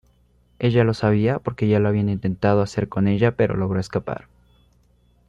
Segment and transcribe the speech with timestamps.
[0.57, 4.29] Ella lo sabía porque ya lo habían intentado hacer con ella pero logró escapar.